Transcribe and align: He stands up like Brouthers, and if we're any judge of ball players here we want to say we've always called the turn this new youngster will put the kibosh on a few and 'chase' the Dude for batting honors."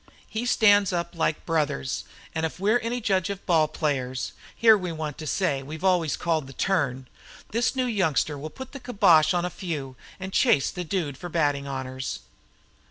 He 0.27 0.47
stands 0.47 0.91
up 0.91 1.13
like 1.13 1.45
Brouthers, 1.45 2.05
and 2.33 2.43
if 2.43 2.59
we're 2.59 2.79
any 2.79 2.99
judge 3.01 3.29
of 3.29 3.45
ball 3.45 3.67
players 3.67 4.31
here 4.55 4.75
we 4.75 4.91
want 4.91 5.19
to 5.19 5.27
say 5.27 5.61
we've 5.61 5.83
always 5.83 6.17
called 6.17 6.47
the 6.47 6.53
turn 6.53 7.07
this 7.51 7.75
new 7.75 7.85
youngster 7.85 8.35
will 8.35 8.49
put 8.49 8.71
the 8.71 8.79
kibosh 8.79 9.31
on 9.35 9.45
a 9.45 9.51
few 9.51 9.95
and 10.19 10.33
'chase' 10.33 10.71
the 10.71 10.83
Dude 10.83 11.19
for 11.19 11.29
batting 11.29 11.67
honors." 11.67 12.21